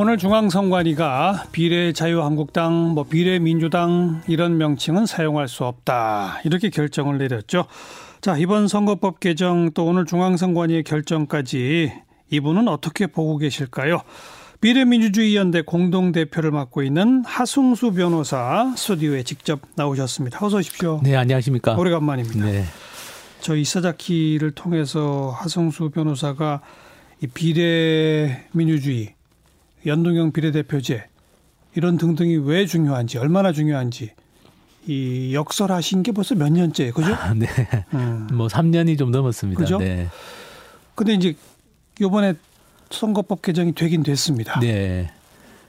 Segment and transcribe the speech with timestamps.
[0.00, 7.64] 오늘 중앙선관위가 비례 자유한국당, 뭐 비례 민주당 이런 명칭은 사용할 수 없다 이렇게 결정을 내렸죠.
[8.20, 11.92] 자 이번 선거법 개정 또 오늘 중앙선관위의 결정까지
[12.30, 14.02] 이분은 어떻게 보고 계실까요?
[14.60, 20.46] 비례민주주의연대 공동대표를 맡고 있는 하승수 변호사 스튜디오에 직접 나오셨습니다.
[20.46, 21.00] 어서 오십시오.
[21.02, 21.74] 네, 안녕하십니까.
[21.74, 22.44] 오래간만입니다.
[22.44, 22.62] 네.
[23.40, 26.60] 저희 이사자키를 통해서 하승수 변호사가
[27.20, 29.17] 이 비례민주주의
[29.86, 31.04] 연동형 비례대표제
[31.74, 34.12] 이런 등등이 왜 중요한지 얼마나 중요한지
[34.86, 37.12] 이 역설하신 게 벌써 몇 년째 그죠?
[37.14, 37.46] 아, 네.
[37.94, 38.26] 음.
[38.32, 39.60] 뭐 3년이 좀 넘었습니다.
[39.60, 39.78] 그죠?
[39.78, 40.08] 네.
[40.94, 41.34] 근데 이제
[42.00, 42.34] 요번에
[42.90, 44.58] 선거법 개정이 되긴 됐습니다.
[44.60, 45.10] 네.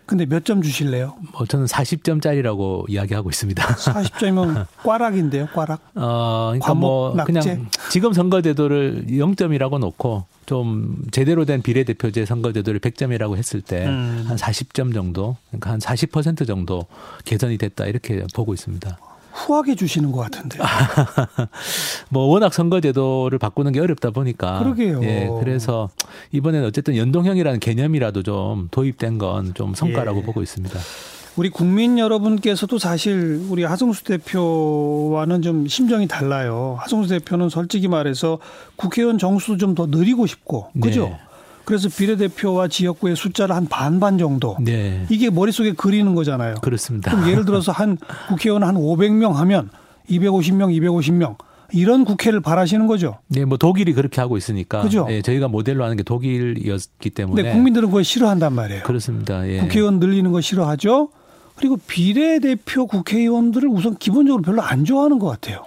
[0.09, 1.15] 근데 몇 점 주실래요?
[1.33, 3.63] 뭐 저는 40점짜리라고 이야기하고 있습니다.
[3.63, 5.81] 40점이면 꽈락인데요, 꽈락.
[5.93, 7.31] 어, 그러니까 과목, 뭐 낙제?
[7.31, 14.35] 그냥 지금 선거제도를 0점이라고 놓고 좀 제대로 된 비례대표제 선거제도를 100점이라고 했을 때한 음.
[14.35, 16.87] 40점 정도, 그러니까 한 40% 정도
[17.25, 18.97] 개선이 됐다 이렇게 보고 있습니다.
[19.31, 20.57] 후하게 주시는 것 같은데.
[22.09, 24.59] 뭐 워낙 선거제도를 바꾸는 게 어렵다 보니까.
[24.59, 25.03] 그러게요.
[25.03, 25.89] 예, 그래서
[26.31, 30.23] 이번에는 어쨌든 연동형이라는 개념이라도 좀 도입된 건 좀 성과라고 예.
[30.23, 30.79] 보고 있습니다.
[31.35, 36.77] 우리 국민 여러분께서도 사실 우리 하성수 대표와는 좀 심정이 달라요.
[36.79, 38.39] 하성수 대표는 솔직히 말해서
[38.75, 41.05] 국회의원 정수도 좀더 늘리고 싶고, 그죠?
[41.09, 41.19] 네.
[41.69, 44.57] 그래서 비례대표와 지역구의 숫자를 한 반반 정도.
[44.59, 45.05] 네.
[45.07, 46.55] 이게 머릿속에 그리는 거잖아요.
[46.63, 47.11] 그렇습니다.
[47.11, 47.95] 그럼 예를 들어서 한
[48.27, 49.69] 국회의원 한 500명 하면
[50.09, 51.35] 250명, 250명.
[51.71, 53.19] 이런 국회를 바라시는 거죠.
[53.27, 54.81] 네, 뭐 독일이 그렇게 하고 있으니까.
[54.81, 55.05] 그죠.
[55.11, 57.43] 예, 저희가 모델로 하는 게 독일이었기 때문에.
[57.43, 58.81] 네, 국민들은 그걸 싫어한단 말이에요.
[58.81, 59.47] 그렇습니다.
[59.47, 59.59] 예.
[59.59, 61.09] 국회의원 늘리는 거 싫어하죠.
[61.55, 65.63] 그리고 비례대표 국회의원들을 우선 기본적으로 별로 안 좋아하는 것 같아요.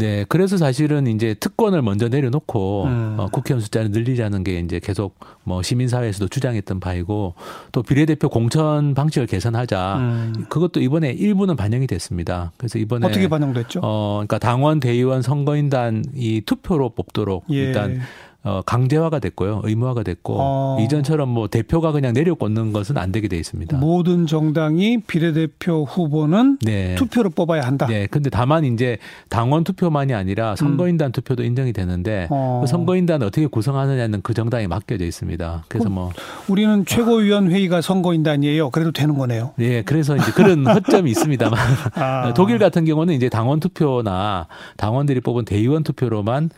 [0.00, 3.16] 네, 그래서 사실은 이제 특권을 먼저 내려놓고 음.
[3.18, 7.34] 어, 국회의원 숫자를 늘리자는 게 이제 계속 뭐 시민사회에서도 주장했던 바이고
[7.70, 9.96] 또 비례대표 공천 방식을 개선하자.
[9.98, 10.46] 음.
[10.48, 12.52] 그것도 이번에 일부는 반영이 됐습니다.
[12.56, 13.80] 그래서 이번에 어떻게 반영됐죠?
[13.82, 17.56] 어, 그러니까 당원, 대의원, 선거인단 이 투표로 뽑도록 예.
[17.56, 18.00] 일단
[18.42, 19.60] 어, 강제화가 됐고요.
[19.64, 20.78] 의무화가 됐고 어.
[20.80, 23.76] 이전처럼 뭐 대표가 그냥 내려꽂는 것은 안 되게 돼 있습니다.
[23.76, 26.94] 모든 정당이 비례대표 후보는 네.
[26.94, 27.86] 투표로 뽑아야 한다.
[27.86, 28.06] 네.
[28.10, 28.96] 근데 다만 이제
[29.28, 31.12] 당원 투표만이 아니라 선거인단 음.
[31.12, 32.60] 투표도 인정이 되는데 어.
[32.62, 35.64] 그 선거인단 어떻게 구성하느냐는 그 정당에 맡겨져 있습니다.
[35.68, 36.10] 그래서 뭐
[36.48, 38.70] 우리는 최고위원 회의가 선거인단이에요.
[38.70, 39.52] 그래도 되는 거네요.
[39.56, 39.82] 네.
[39.82, 41.58] 그래서 이제 그런 허점이 있습니다만
[41.94, 42.32] 아.
[42.34, 44.46] 독일 같은 경우는 이제 당원 투표나
[44.78, 46.48] 당원들이 뽑은 대의원 투표로만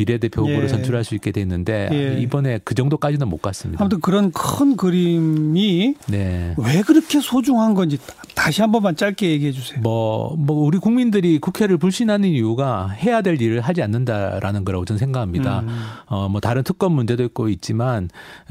[0.00, 0.68] 비례대표 후보로 예.
[0.68, 2.20] 선출할 수 있게 됐는데 예.
[2.20, 3.82] 이번에 그 정도까지는 못 갔습니다.
[3.82, 6.54] 아무튼 그런 큰 그림이 네.
[6.56, 7.98] 왜 그렇게 소중한 건지
[8.40, 9.78] 다시 한 번만 짧게 얘기해 주세요.
[9.82, 15.60] 뭐, 뭐 우리 국민들이 국회를 불신하는 이유가 해야 될 일을 하지 않는다라는 거라고 저는 생각합니다.
[15.60, 15.68] 음.
[16.06, 18.08] 어, 뭐 다른 특권 문제도 있고 있지만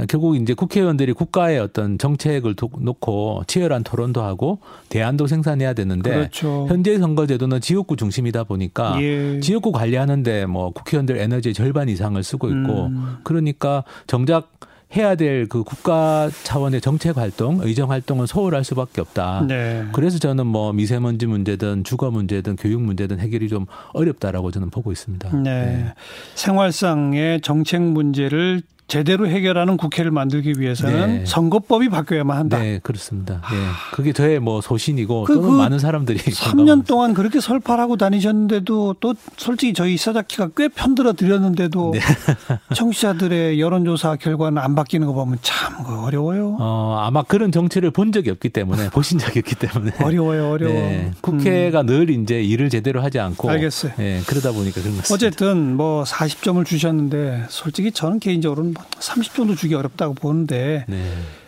[0.07, 6.67] 결국 이제 국회의원들이 국가의 어떤 정책을 놓고 치열한 토론도 하고 대안도 생산해야 되는데 그렇죠.
[6.69, 9.39] 현재 선거제도는 지역구 중심이다 보니까 예.
[9.39, 13.17] 지역구 관리하는데 뭐 국회의원들 에너지의 절반 이상을 쓰고 있고 음.
[13.23, 14.51] 그러니까 정작
[14.95, 19.45] 해야 될 그 국가 차원의 정책 활동, 의정 활동은 소홀할 수밖에 없다.
[19.47, 19.85] 네.
[19.93, 25.35] 그래서 저는 뭐 미세먼지 문제든 주거 문제든 교육 문제든 해결이 좀 어렵다라고 저는 보고 있습니다.
[25.37, 25.65] 네.
[25.65, 25.93] 네.
[26.35, 31.25] 생활상의 정책 문제를 제대로 해결하는 국회를 만들기 위해서는 네.
[31.25, 32.57] 선거법이 바뀌어야만 한다.
[32.57, 33.35] 네, 그렇습니다.
[33.35, 33.57] 네.
[33.93, 39.13] 그게 저의 뭐 소신이고 그, 또는 그 많은 사람들이 3년 동안 그렇게 설파하고 다니셨는데도 또
[39.37, 41.99] 솔직히 저희 이사자키가 꽤 편들어 드렸는데도 네.
[42.73, 46.57] 청취자들의 여론조사 결과는 안 바뀌는 거 보면 참 어려워요.
[46.59, 50.73] 어, 아마 그런 정치를 본 적이 없기 때문에 보신 적이 없기 때문에 어려워요, 어려워.
[50.73, 51.11] 네.
[51.21, 51.85] 국회가 음.
[51.85, 53.93] 늘 이제 일을 제대로 하지 않고 알겠어요.
[53.97, 55.13] 네, 그러다 보니까 그런 것 같습니다.
[55.13, 61.03] 어쨌든 뭐 40점을 주셨는데 솔직히 저는 개인적으로는 30 정도 주기 어렵다고 보는데 네.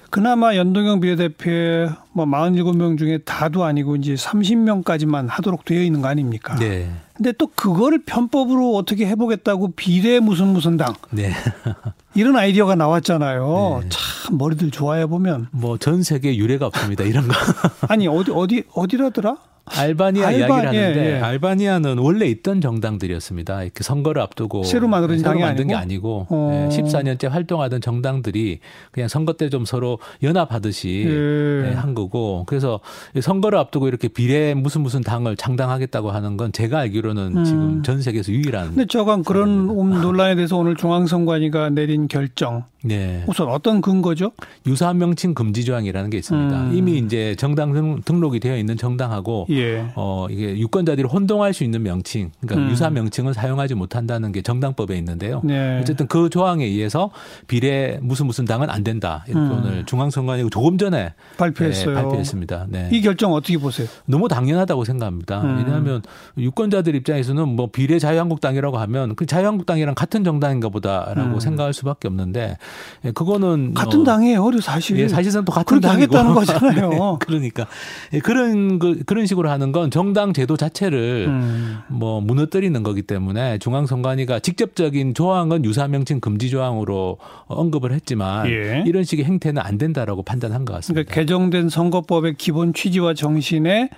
[0.09, 6.55] 그나마 연동형 비례대표 뭐 47명 중에 다도 아니고 이제 30명까지만 하도록 되어 있는 거 아닙니까?
[6.55, 6.91] 네.
[7.13, 10.93] 근데 또 그거를 편법으로 어떻게 해보겠다고 비례 무슨 무슨 당.
[11.11, 11.31] 네.
[12.13, 13.79] 이런 아이디어가 나왔잖아요.
[13.83, 13.89] 네.
[13.89, 15.47] 참 머리들 좋아해 보면.
[15.51, 17.03] 뭐 전 세계 유례가 없습니다.
[17.05, 17.33] 이런 거.
[17.87, 19.37] 아니 어디 어디 어디라더라?
[19.65, 21.19] 알바니아 알바, 이야기를 하는데 예, 예.
[21.21, 23.63] 알바니아는 원래 있던 정당들이었습니다.
[23.63, 26.69] 이렇게 선거를 앞두고 새로 만들어진 새로 만든 게 아니고 어.
[26.71, 28.59] 예, 14년째 활동하던 정당들이
[28.91, 31.69] 그냥 선거 때 좀 서로 연합하듯이 예.
[31.69, 31.73] 예.
[31.73, 32.79] 한 거고 그래서
[33.19, 37.43] 선거를 앞두고 이렇게 비례 무슨 무슨 당을 창당하겠다고 하는 건 제가 알기로는 음.
[37.43, 38.69] 지금 전 세계에서 유일한.
[38.69, 43.23] 근데 저건 그런 논란에 대해서 오늘 중앙선관위가 내린 결정 네.
[43.27, 44.31] 우선 어떤 근거죠?
[44.65, 46.61] 유사 명칭 금지 조항이라는 게 있습니다.
[46.63, 46.73] 음.
[46.73, 49.91] 이미 이제 정당 등록이 되어 있는 정당하고 예.
[49.95, 52.71] 어 이게 유권자들이 혼동할 수 있는 명칭, 그러니까 음.
[52.71, 55.41] 유사 명칭을 사용하지 못한다는 게 정당법에 있는데요.
[55.43, 55.79] 네.
[55.79, 57.11] 어쨌든 그 조항에 의해서
[57.47, 59.23] 비례 무슨 무슨 당은 안 된다.
[59.27, 59.51] 이렇게 음.
[59.51, 61.95] 오늘 중앙선관위가 조금 전에 발표했어요.
[61.95, 62.67] 네, 발표했습니다.
[62.69, 62.89] 네.
[62.91, 63.87] 이 결정 어떻게 보세요?
[64.05, 65.41] 너무 당연하다고 생각합니다.
[65.41, 65.57] 음.
[65.57, 66.01] 왜냐하면
[66.37, 71.39] 유권자들 입장에서는 뭐 비례 자유한국당이라고 하면 그 자유한국당이랑 같은 정당인가 보다라고 음.
[71.39, 72.57] 생각할 수밖에 없는데
[73.05, 74.99] 예, 그거는 같은 뭐 당이에요, 사실.
[74.99, 76.89] 예, 사실상 또 같은 당이고 하겠다는 거잖아요.
[76.91, 77.67] 네, 그러니까
[78.13, 81.79] 예, 그런 그, 그런 식으로 하는 건 정당 제도 자체를 음.
[81.87, 88.83] 뭐 무너뜨리는 거기 때문에 중앙선관위가 직접적인 조항은 유사명칭 금지 조항으로 언급을 했지만 예.
[88.85, 91.03] 이런 식의 행태는 안 된다라고 판단한 것 같습니다.
[91.03, 93.89] 그러니까 개정된 선거법의 기본 취지와 정신에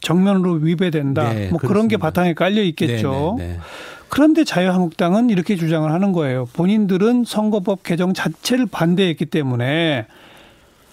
[0.00, 1.32] 정면으로 위배된다.
[1.32, 1.68] 네, 뭐 그렇습니다.
[1.68, 3.36] 그런 게 바탕에 깔려 있겠죠.
[3.38, 3.58] 네, 네, 네.
[4.12, 6.44] 그런데 자유한국당은 이렇게 주장을 하는 거예요.
[6.52, 10.06] 본인들은 선거법 개정 자체를 반대했기 때문에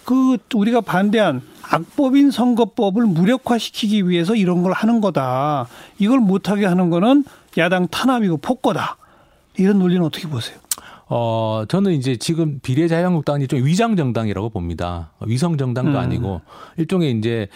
[0.05, 5.67] 그 우리가 반대한 악법인 선거법을 무력화시키기 위해서 이런 걸 하는 거다.
[5.97, 7.25] 이걸 못하게 하는 거는
[7.57, 8.95] 야당 탄압이고 폭거다.
[9.57, 10.57] 이런 논리는 어떻게 보세요?
[11.11, 15.11] 어, 저는 이제 지금 비례 자유한국당이 좀 위장 정당이라고 봅니다.
[15.25, 15.97] 위성 정당도 음.
[15.97, 16.41] 아니고
[16.77, 17.47] 일종의 이제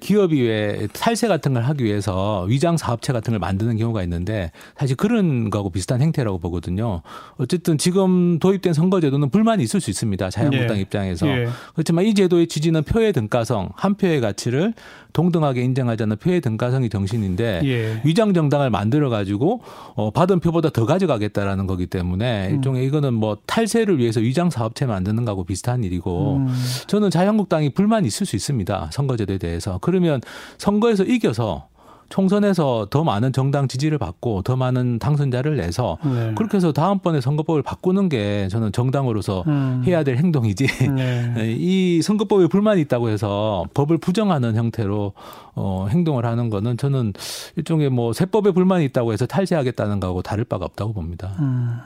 [0.00, 4.96] 기업이 왜 탈세 같은 걸 하기 위해서 위장 사업체 같은 걸 만드는 경우가 있는데 사실
[4.96, 7.02] 그런 거하고 비슷한 행태라고 보거든요.
[7.36, 10.30] 어쨌든 지금 도입된 선거제도는 불만이 있을 수 있습니다.
[10.30, 10.80] 자유한국당 예.
[10.80, 11.28] 입장에서.
[11.28, 11.48] 예.
[11.74, 14.72] 그렇지만 이 제도의 취지는 표의 등가성, 한 표의 가치를
[15.14, 18.00] 동등하게 인정하지 않는 표의 등가성이 정신인데 예.
[18.04, 19.62] 위장 정당을 만들어 가지고
[19.94, 22.54] 어, 받은 표보다 더 가져가겠다라는 거기 때문에 음.
[22.56, 26.48] 일종의 이거는 뭐 탈세를 위해서 위장 사업체 만드는 거하고 비슷한 일이고 음.
[26.88, 30.20] 저는 자유한국당이 불만이 있을 수 있습니다 선거제도에 대해서 그러면
[30.58, 31.68] 선거에서 이겨서
[32.08, 36.32] 총선에서 더 많은 정당 지지를 받고 더 많은 당선자를 내서 네.
[36.36, 39.82] 그렇게 해서 다음번에 선거법을 바꾸는 게 저는 정당으로서 음.
[39.86, 41.34] 해야 될 행동이지 네.
[41.58, 45.12] 이 선거법에 불만이 있다고 해서 법을 부정하는 형태로
[45.54, 47.12] 어, 행동을 하는 거는 저는
[47.56, 51.32] 일종의 뭐 세법에 불만이 있다고 해서 탈세하겠다는 거하고 다를 바가 없다고 봅니다.
[51.40, 51.78] 음.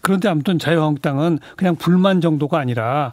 [0.00, 3.12] 그런데 아무튼 자유한국당은 그냥 불만 정도가 아니라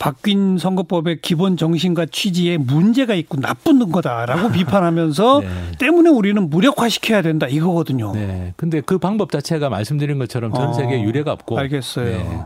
[0.00, 5.48] 바뀐 선거법의 기본 정신과 취지에 문제가 있고 나쁜 거다라고 비판하면서 네.
[5.78, 8.12] 때문에 우리는 무력화시켜야 된다 이거거든요.
[8.14, 8.54] 네.
[8.56, 11.58] 근데 그 방법 자체가 말씀드린 것처럼 전 세계에 어, 유례가 없고.
[11.58, 12.16] 알겠어요.
[12.16, 12.44] 네.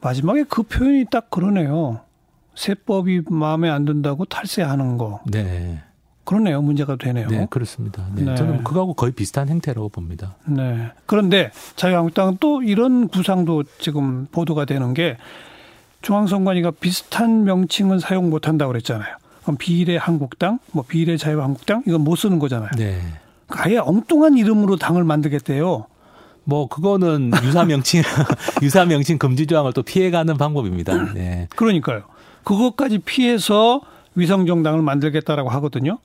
[0.00, 2.00] 마지막에 그 표현이 딱 그러네요.
[2.54, 5.20] 세법이 마음에 안 든다고 탈세하는 거.
[5.26, 5.82] 네.
[6.24, 6.62] 그러네요.
[6.62, 7.28] 문제가 되네요.
[7.28, 8.06] 네, 그렇습니다.
[8.14, 8.22] 네.
[8.22, 8.34] 네.
[8.36, 10.36] 저는 그거하고 거의 비슷한 행태라고 봅니다.
[10.46, 10.88] 네.
[11.04, 15.18] 그런데 자유한국당은 또 이런 구상도 지금 보도가 되는 게
[16.02, 19.16] 중앙선관위가 비슷한 명칭은 사용 못 한다고 그랬잖아요.
[19.42, 22.70] 그럼 비례 한국당, 뭐 비례 자유한국당 이건 못 쓰는 거잖아요.
[22.76, 23.00] 네.
[23.48, 25.86] 아예 엉뚱한 이름으로 당을 만들겠대요.
[26.44, 28.02] 뭐 그거는 유사 명칭
[28.62, 31.12] 유사 명칭 금지 조항을 또 피해가는 방법입니다.
[31.14, 31.48] 네.
[31.56, 32.02] 그러니까요.
[32.44, 33.80] 그것까지 피해서
[34.14, 35.98] 위성 정당을 만들겠다라고 하거든요.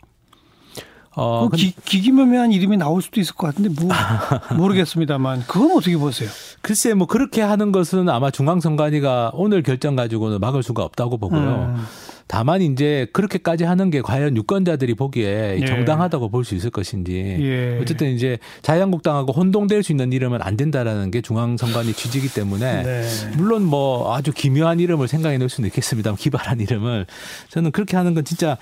[1.16, 3.90] 어, 그 기, 기기묘묘한 이름이 나올 수도 있을 것 같은데 뭐
[4.58, 6.30] 모르겠습니다만 그건 어떻게 보세요?
[6.66, 11.76] 글쎄 뭐 그렇게 하는 것은 아마 중앙선관위가 오늘 결정 가지고는 막을 수가 없다고 보고요.
[11.76, 11.86] 음.
[12.28, 15.66] 다만 이제 그렇게까지 하는 게 과연 유권자들이 보기에 예.
[15.66, 17.80] 정당하다고 볼 수 있을 것인지 예.
[17.82, 23.04] 어쨌든 이제 자유한국당하고 혼동될 수 있는 이름은 안 된다라는 게 중앙선관위 취지이기 때문에 네.
[23.36, 27.08] 물론 뭐 아주 기묘한 이름을 생각해 놓을 수는 있겠습니다만 기발한 이름을
[27.50, 28.58] 저는 그렇게 하는 건 진짜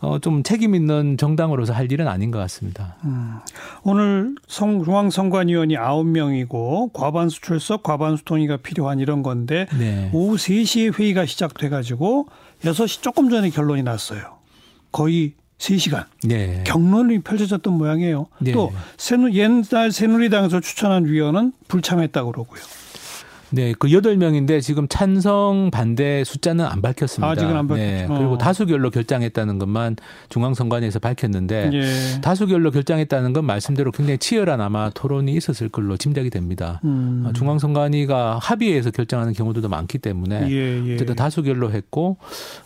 [0.00, 2.96] 어좀 책임 있는 정당으로서 할 일은 아닌 것 같습니다.
[3.04, 3.36] 음.
[3.84, 10.10] 오늘 성, 중앙선관위원이 9명이고 과반수 출석, 과반수 동의가 필요한 이런 건데 네.
[10.12, 12.26] 오후 3시에 회의가 시작돼 가지고
[12.64, 14.38] 6시 조금 전에 결론이 났어요.
[14.92, 16.06] 거의 3시간.
[16.24, 16.62] 네.
[16.66, 18.26] 경론이 펼쳐졌던 모양이에요.
[18.38, 18.52] 네.
[18.52, 22.60] 또 새누, 옛날 새누리당에서 추천한 위원은 불참했다고 그러고요.
[23.50, 27.30] 네, 그 여덟 명인데 지금 찬성 반대 숫자는 안 밝혔습니다.
[27.30, 27.90] 아직은 안 밝혔죠.
[27.90, 28.38] 네, 그리고 어.
[28.38, 29.96] 다수결로 결정했다는 것만
[30.28, 32.20] 중앙선관위에서 밝혔는데 예.
[32.20, 36.80] 다수결로 결정했다는 건 말씀대로 굉장히 치열한 아마 토론이 있었을 걸로 짐작이 됩니다.
[36.84, 37.24] 음.
[37.26, 40.94] 어, 중앙선관위가 합의해서 결정하는 경우들도 많기 때문에 예, 예.
[40.94, 42.18] 어쨌든 다수결로 했고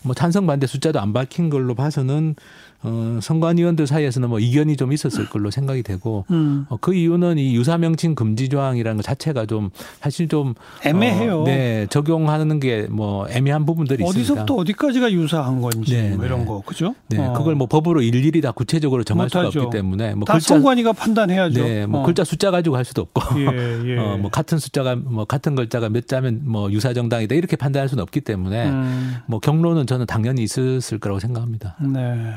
[0.03, 2.35] 뭐 찬성 반대 숫자도 안 밝힌 걸로 봐서는
[2.83, 6.67] 어, 선관위원들 사이에서는 뭐 이견이 좀 있었을 걸로 생각이 되고 음.
[6.69, 9.71] 어, 그 이유는 이 유사명칭 금지 조항이라는 것 자체가 좀
[10.01, 11.43] 사실 좀 애매해요.
[11.43, 14.43] 어, 네, 적용하는 게 뭐 애매한 부분들이 어디서부터 있습니다.
[14.43, 16.47] 어디서부터 어디까지가 유사한 건지 네, 뭐 이런 네.
[16.47, 16.95] 거 그죠?
[17.09, 17.33] 네, 어.
[17.33, 19.29] 그걸 뭐 법으로 일일이 다 구체적으로 정할.
[19.31, 21.63] 수가 없기 때문에 뭐 다 글자, 선관위가 판단해야죠.
[21.65, 22.05] 네, 뭐 어.
[22.05, 23.47] 글자 숫자 가지고 할 수도 없고, 예,
[23.95, 23.99] 예.
[23.99, 28.03] 어, 뭐 같은 숫자가 뭐 같은 글자가 몇 자면 뭐 유사 정당이다 이렇게 판단할 수는
[28.03, 29.15] 없기 때문에 음.
[29.27, 31.77] 뭐 경로는 저는 당연히 있었을 거라고 생각합니다.
[31.81, 32.35] 네.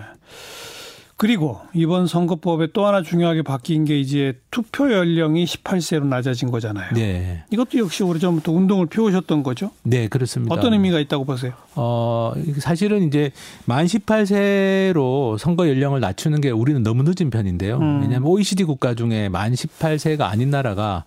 [1.18, 6.94] 그리고 이번 선거법에 또 하나 중요하게 바뀐 게 이제 투표 연령이 18세로 낮아진 거잖아요.
[6.94, 7.46] 네.
[7.52, 9.72] 이것도 역시 오래전부터 운동을 피우셨던 거죠?
[9.84, 10.54] 네, 그렇습니다.
[10.54, 11.54] 어떤 의미가 있다고 보세요?
[11.76, 13.32] 어, 사실은 이제
[13.64, 17.78] 만 18세로 선거 연령을 낮추는 게 우리는 너무 늦은 편인데요.
[17.78, 18.02] 음.
[18.02, 21.06] 왜냐하면 OECD 국가 중에 만 18세가 아닌 나라가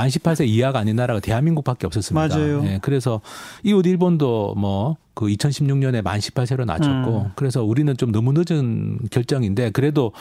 [0.00, 2.34] 만 18세 이하가 아닌 나라가 대한민국밖에 없었습니다.
[2.34, 2.64] 맞아요.
[2.64, 3.20] 예, 그래서
[3.62, 7.32] 이웃 일본도 뭐 그 2016년에 만 18세로 낮췄고 음.
[7.34, 10.12] 그래서 우리는 좀 너무 늦은 결정인데 그래도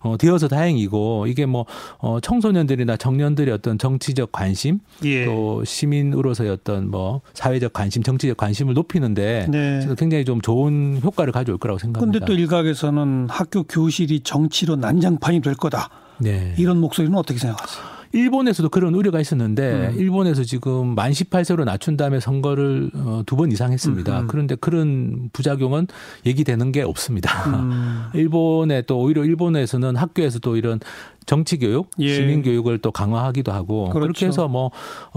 [0.00, 1.64] 어 되어서 다행이고 이게 뭐
[1.98, 5.24] 어, 청소년들이나 청년들의 어떤 정치적 관심 예.
[5.24, 9.86] 또 시민으로서의 어떤 뭐 사회적 관심, 정치적 관심을 높이는데 네.
[9.96, 12.18] 굉장히 좀 좋은 효과를 가져올 거라고 생각합니다.
[12.18, 15.88] 그런데 또 일각에서는 학교 교실이 정치로 난장판이 될 거다.
[16.18, 16.54] 네.
[16.58, 18.01] 이런 목소리는 어떻게 생각하세요?
[18.12, 19.98] 일본에서도 그런 우려가 있었는데 음.
[19.98, 24.20] 일본에서 지금 만 18세로 낮춘 다음에 선거를 어, 두 번 이상 했습니다.
[24.20, 24.26] 음.
[24.28, 25.86] 그런데 그런 부작용은
[26.26, 27.46] 얘기되는 게 없습니다.
[27.46, 28.02] 음.
[28.14, 30.80] 일본에 또 오히려 일본에서는 학교에서도 이런
[31.24, 32.14] 정치 교육, 예.
[32.14, 34.00] 시민 교육을 또 강화하기도 하고 그렇죠.
[34.00, 34.70] 그렇게 해서 뭐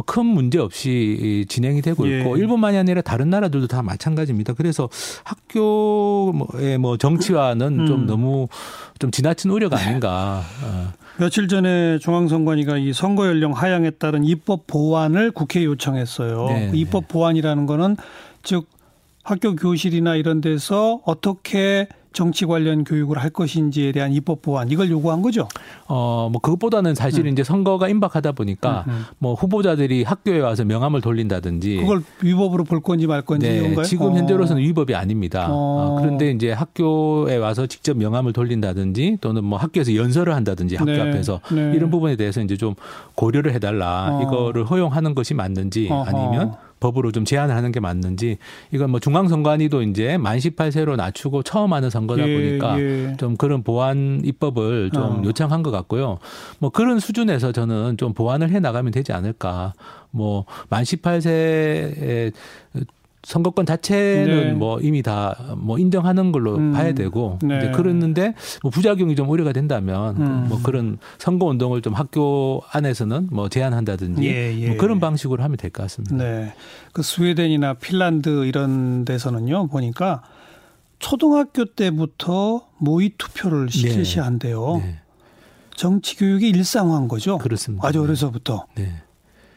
[0.05, 2.19] 큰 문제 없이 진행이 되고 예.
[2.19, 4.53] 있고 일본만이 아니라 다른 나라들도 다 마찬가지입니다.
[4.53, 4.87] 그래서
[5.23, 7.85] 학교의 뭐 정치화는 음.
[7.87, 8.47] 좀 너무
[8.99, 10.41] 좀 지나친 우려가 아닌가.
[10.63, 10.93] 어.
[11.17, 16.48] 며칠 전에 중앙선관위가 이 선거 연령 하향에 따른 입법 보완을 국회에 요청했어요.
[16.48, 16.72] 네.
[16.72, 17.95] 그 입법 보완이라는 거는
[18.43, 18.67] 즉
[19.24, 25.22] 학교 교실이나 이런 데서 어떻게 정치 관련 교육을 할 것인지에 대한 입법 보완 이걸 요구한
[25.22, 25.48] 거죠.
[25.88, 27.31] 어, 뭐 그것보다는 사실 음.
[27.31, 29.03] 이제 선거가 임박하다 보니까 음, 음.
[29.19, 33.84] 뭐 후보자들이 학교에 와서 명함을 돌린다든지 그걸 위법으로 볼 건지 말 건지 네, 이런가요?
[33.84, 34.15] 지금 어.
[34.15, 35.48] 현재로서는 위법이 아닙니다.
[35.50, 35.95] 어.
[35.95, 35.95] 어.
[36.00, 41.01] 그런데 이제 학교에 와서 직접 명함을 돌린다든지 또는 뭐 학교에서 연설을 한다든지 학교 네.
[41.01, 41.74] 앞에서 네.
[41.75, 42.75] 이런 부분에 대해서 이제 좀
[43.15, 44.07] 고려를 해달라.
[44.10, 44.22] 어.
[44.24, 45.89] 이거를 허용하는 것이 맞는지.
[45.91, 46.55] 아니면
[46.86, 48.38] 법으로 좀 제한을 하는 게 맞는지
[48.72, 53.15] 이건 뭐 중앙선관위도 이제 만 18세로 낮추고 처음 하는 선거다 예, 보니까 예.
[53.18, 55.22] 좀 그런 보완 입법을 좀 어.
[55.25, 56.20] 요청한 것 같고요.
[56.60, 59.74] 뭐 그런 수준에서 저는 좀 보완을 해 나가면 되지 않을까.
[60.12, 62.32] 뭐 만 18세에
[63.25, 64.53] 선거권 자체는 네.
[64.53, 66.74] 뭐 이미 다 뭐 인정하는 걸로 음.
[66.74, 67.58] 봐야 되고 네.
[67.58, 70.46] 이제 그랬는데 뭐 부작용이 좀 우려가 된다면 음.
[70.48, 74.67] 뭐 그런 선거 운동을 좀 학교 안에서는 뭐 제한한다든지 예, 예.
[74.70, 76.15] 뭐 그런 방식으로 하면 될 것 같습니다.
[76.15, 76.53] 네.
[76.94, 80.22] 그 스웨덴이나 핀란드 이런 데서는요 보니까
[81.00, 84.77] 초등학교 때부터 모의 투표를 실시한대요.
[84.77, 84.86] 네.
[84.86, 85.00] 네.
[85.75, 87.38] 정치 교육이 일상화한 거죠.
[87.38, 87.86] 그렇습니다.
[87.88, 88.65] 아주 어려서부터.
[88.75, 89.01] 네.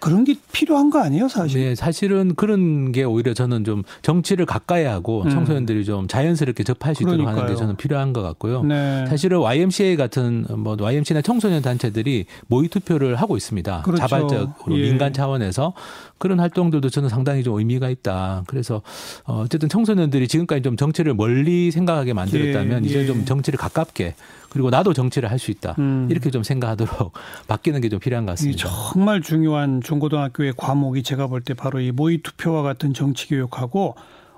[0.01, 1.61] 그런 게 필요한 거 아니에요, 사실?
[1.61, 5.31] 네, 사실은 그런 게 오히려 저는 좀 정치를 가까이 하고 음.
[5.31, 7.45] 청소년들이 좀 자연스럽게 접할 수 있도록 그러니까요.
[7.45, 8.63] 하는 게 저는 필요한 것 같고요.
[8.63, 9.07] 네.
[9.09, 13.83] 사실은 YMCA 같은 뭐 YMC나 청소년 단체들이 모의 투표를 하고 있습니다.
[13.83, 14.01] 그렇죠.
[14.01, 14.83] 자발적으로 예.
[14.83, 15.73] 민간 차원에서
[16.19, 18.45] 그런 활동들도 저는 상당히 좀 의미가 있다.
[18.47, 18.83] 그래서
[19.25, 22.89] 어, 어쨌든 청소년들이 지금까지 좀 정치를 멀리 생각하게 만들었다면 예.
[22.89, 24.15] 이제 좀 정치를 가깝게
[24.51, 25.75] 그리고 나도 정치를 할 수 있다.
[25.79, 26.09] 음.
[26.11, 27.13] 이렇게 좀 생각하도록
[27.49, 28.69] 바뀌는 게 좀 필요한 것 같습니다.
[28.93, 33.95] 정말 중요한 중고등학교의 과목이 제가 볼 때 바로 이 모의 투표와 같은 정치 교육하고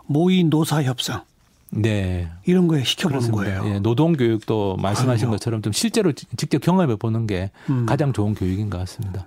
[0.07, 1.23] 모의 노사 협상.
[1.73, 2.29] 네.
[2.47, 3.61] 이런 거에 시켜보는 그렇습니다.
[3.62, 3.75] 거예요.
[3.76, 5.37] 예, 노동 교육도 말씀하신 그럼요.
[5.37, 7.87] 것처럼 좀 실제로 직접 경험해 보는 게 음.
[7.87, 9.26] 가장 좋은 교육인 것 같습니다.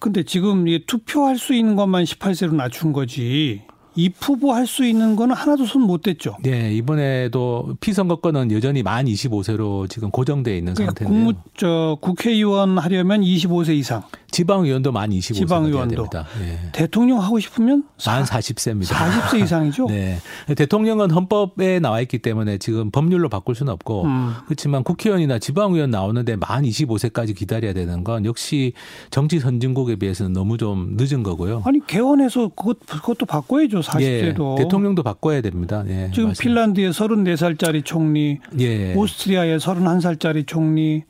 [0.00, 3.62] 근데 지금 투표할 수 있는 것만 18세로 낮춘 거지
[3.94, 6.36] 입후보 할 수 있는 거는 하나도 손 못 댔죠.
[6.42, 11.32] 네, 이번에도 피선거권은 여전히 만 25세로 지금 고정돼 있는 그러니까 상태인데요.
[11.32, 14.02] 국무, 저, 국회의원 하려면 25세 이상.
[14.30, 16.08] 지방의원도 만 25세 지방의원도
[16.40, 16.58] 네.
[16.72, 18.94] 대통령 하고 싶으면 만 40세입니다.
[18.94, 19.86] 40세 이상이죠.
[19.90, 20.18] 네.
[20.56, 24.32] 대통령은 헌법에 나와 있기 때문에 지금 법률로 바꿀 수는 없고 음.
[24.46, 28.72] 그렇지만 국회의원이나 지방의원 나오는데 만 25세까지 기다려야 되는 건 역시
[29.10, 31.62] 정치 선진국에 비해서는 너무 좀 늦은 거고요.
[31.66, 33.81] 아니 개헌해서 그것 그것도 바꿔야죠.
[33.82, 34.58] 40세도.
[34.58, 35.84] 예, 대통령도 바꿔야 됩니다.
[35.88, 36.42] 예, 지금 맞습니다.
[36.42, 38.94] 핀란드의 34살짜리 총리, 예.
[38.94, 41.04] 오스트리아의 31살짜리 총리,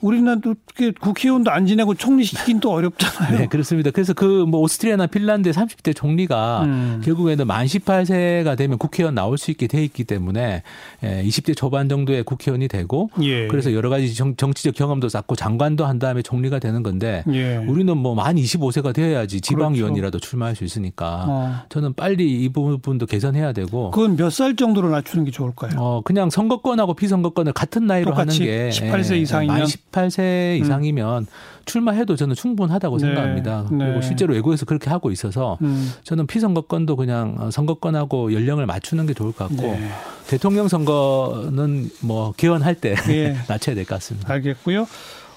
[0.00, 0.54] 우리나라도
[1.00, 3.38] 국회의원도 안 지내고 총리 시키긴 또 어렵잖아요.
[3.38, 3.90] 네, 그렇습니다.
[3.90, 7.00] 그래서 그 뭐 오스트리아나 핀란드 30대 총리가 음.
[7.04, 10.62] 결국에는 만 18세가 되면 국회의원 나올 수 있게 돼 있기 때문에
[11.02, 13.46] 20대 예, 초반 정도의 국회의원이 되고 예.
[13.48, 17.56] 그래서 여러 가지 정, 치적 경험도 쌓고 장관도 한 다음에 총리가 되는 건데 예.
[17.56, 20.28] 우리는 뭐 만 25세가 되어야지 지방의원이라도 그렇죠.
[20.30, 21.62] 출마할 수 있으니까 어.
[21.68, 25.72] 저는 빨리 이 부분도 개선해야 되고 그건 몇 살 정도로 낮추는 게 좋을까요?
[25.76, 30.62] 어, 그냥 선거권하고 피선거권을 같은 나이로 하는 게 18세 이상이면 18세 음.
[30.64, 31.26] 이상이면 음.
[31.64, 33.06] 출마해도 저는 충분하다고 네.
[33.06, 33.66] 생각합니다.
[33.70, 33.78] 네.
[33.84, 35.92] 그리고 실제로 외국에서 그렇게 하고 있어서 음.
[36.04, 39.88] 저는 피선거권도 그냥 선거권하고 연령을 맞추는 게 좋을 것 같고 네.
[40.26, 43.36] 대통령 선거는 뭐 개헌할 때 네.
[43.48, 44.32] 낮춰야 될 것 같습니다.
[44.32, 44.86] 알겠고요.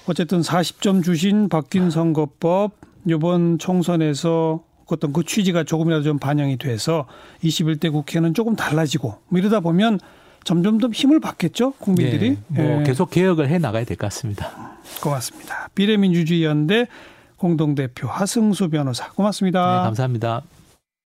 [0.06, 2.72] 어쨌든 40점 주신 바뀐 선거법
[3.08, 7.06] 이번 총선에서 어떤 그 취지가 조금이라도 좀 반영이 돼서
[7.42, 9.98] 21대 국회는 조금 달라지고 뭐 이러다 보면
[10.44, 12.38] 점점 더 힘을 받겠죠 국민들이.
[12.48, 12.84] 네, 뭐 예.
[12.84, 14.50] 계속 개혁을 해 나가야 될 것 같습니다.
[15.02, 15.68] 고맙습니다.
[15.74, 16.86] 비례민주주의 연대
[17.36, 19.78] 공동대표 하승수 변호사 고맙습니다.
[19.78, 20.42] 네, 감사합니다.